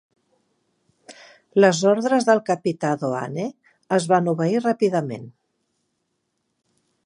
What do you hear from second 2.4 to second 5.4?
capità Doane es van obeir ràpidament.